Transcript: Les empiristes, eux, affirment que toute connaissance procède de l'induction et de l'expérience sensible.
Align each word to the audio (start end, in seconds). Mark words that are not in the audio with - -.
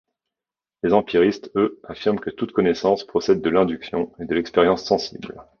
Les 0.81 0.93
empiristes, 0.93 1.51
eux, 1.57 1.79
affirment 1.83 2.19
que 2.19 2.31
toute 2.31 2.53
connaissance 2.53 3.03
procède 3.03 3.39
de 3.39 3.49
l'induction 3.51 4.11
et 4.19 4.25
de 4.25 4.33
l'expérience 4.33 4.83
sensible. 4.83 5.43